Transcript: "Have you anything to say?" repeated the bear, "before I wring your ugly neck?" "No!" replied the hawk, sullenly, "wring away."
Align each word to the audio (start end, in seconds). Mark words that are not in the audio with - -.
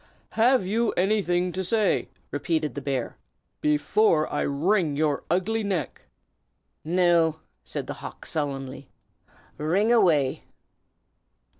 "Have 0.31 0.65
you 0.65 0.93
anything 0.93 1.51
to 1.53 1.63
say?" 1.63 2.09
repeated 2.31 2.73
the 2.73 2.81
bear, 2.81 3.17
"before 3.61 4.27
I 4.33 4.41
wring 4.41 4.95
your 4.95 5.23
ugly 5.29 5.63
neck?" 5.63 6.07
"No!" 6.83 7.39
replied 7.65 7.85
the 7.85 7.93
hawk, 7.93 8.25
sullenly, 8.25 8.89
"wring 9.59 9.91
away." 9.93 10.43